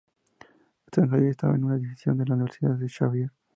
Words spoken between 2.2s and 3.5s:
la Universidad Xavier.